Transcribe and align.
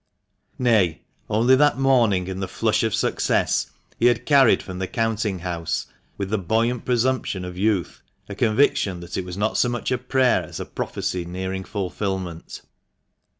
Nay, 0.57 1.03
only 1.29 1.55
that 1.55 1.77
morning, 1.77 2.25
in 2.27 2.39
the 2.39 2.47
flush 2.47 2.81
of 2.81 2.95
success 2.95 3.69
he 3.99 4.07
had 4.07 4.25
carried 4.25 4.63
from 4.63 4.79
the 4.79 4.87
counting 4.87 5.37
house, 5.37 5.85
with 6.17 6.31
the 6.31 6.39
buoyant 6.39 6.85
presumption 6.85 7.45
of 7.45 7.55
youth, 7.55 8.01
a 8.27 8.33
conviction 8.33 8.99
that 9.01 9.15
it 9.15 9.23
was 9.25 9.37
not 9.37 9.57
so 9.59 9.69
much 9.69 9.91
a 9.91 9.99
prayer 9.99 10.41
as 10.41 10.59
a 10.59 10.65
prophecy 10.65 11.23
nearing 11.23 11.63
fulfilment. 11.63 12.63